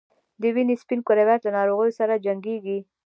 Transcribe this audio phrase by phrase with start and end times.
[0.41, 2.77] د وینې سپین کرویات له ناروغیو سره جنګیږي